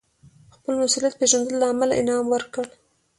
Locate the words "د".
0.49-0.51